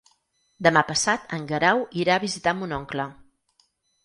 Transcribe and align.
Demà 0.67 0.81
passat 0.87 1.35
en 1.37 1.45
Guerau 1.51 1.83
irà 2.05 2.17
a 2.17 2.23
visitar 2.25 2.55
mon 2.63 2.75
oncle. 2.79 3.07